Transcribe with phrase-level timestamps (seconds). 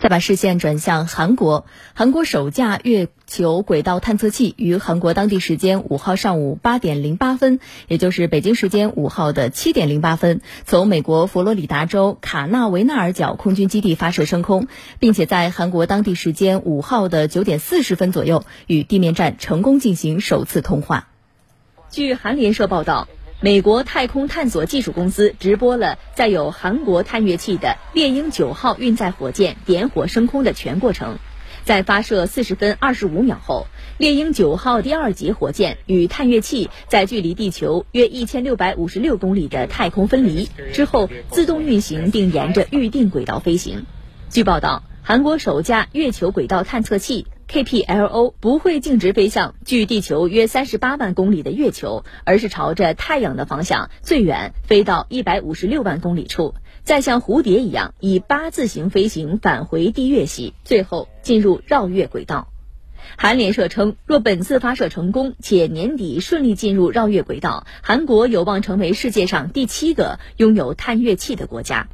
[0.00, 14.68] 再把视线转向韩国，韩国首架月球轨道探测器于韩国当地时间五号上午八点零八分，也就是北京时间五号的七点零八分，从美国佛罗里达州卡纳维纳尔角空军基地发射升空，
[14.98, 21.08] 并且在韩国当地时间五号的九点四十分左右与地面站成功进行首次通话。
[21.90, 23.06] 据韩联社报道。
[23.42, 31.16] 美国太空探索技术公司直播了载有韩国探月器的猎鹰九号运载火箭点火升空的全过程。
[31.64, 43.86] 在发射四十分二十五秒后，猎鹰九号第二级火箭与探月器在距离地球约一千六百五十六公里的太空分离之后，自动运行并沿着预定轨道飞行。
[44.28, 47.26] 据报道，韩国首架月球轨道探测器。
[47.50, 56.54] KPLO 不会径直飞向距地球约三十八万公里的月球，而是朝着太阳的方向最远飞到一百五十六万公里处，
[56.84, 62.46] 再像蝴蝶一样以八字形飞行返回地月系，最后进入绕月轨道。
[63.16, 71.88] 韩联社称，若本次发射成功且年底顺利进入绕月轨道，韩国有望成为世界上第七个拥有探月器的国家。